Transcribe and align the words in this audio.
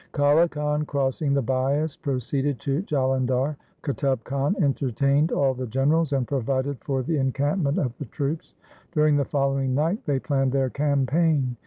Kale 0.13 0.47
Khan 0.47 0.83
crossing 0.83 1.35
the 1.35 1.43
Bias 1.43 1.95
proceeded 1.95 2.59
to 2.61 2.81
Jalan 2.81 3.27
dhar. 3.27 3.55
Qutub 3.83 4.23
Khan 4.23 4.55
entertained 4.59 5.31
all 5.31 5.53
the 5.53 5.67
generals 5.67 6.11
and 6.11 6.27
provided 6.27 6.79
for 6.83 7.03
the 7.03 7.17
encampment 7.17 7.77
of 7.77 7.95
the 7.99 8.05
troops. 8.05 8.55
During 8.93 9.15
the 9.15 9.25
following 9.25 9.75
night 9.75 10.03
they 10.07 10.17
planned 10.17 10.53
their 10.53 10.71
campaign. 10.71 11.55